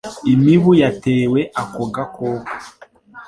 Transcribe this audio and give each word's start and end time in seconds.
Imibu 0.33 0.71
yatewe 0.81 1.39
ako 1.61 1.83
gakoko 1.93 2.51